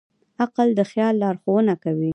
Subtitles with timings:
[0.43, 2.09] عقل د خیال لارښوونه کوي.